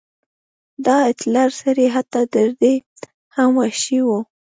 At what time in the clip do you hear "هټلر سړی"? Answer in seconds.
1.07-1.87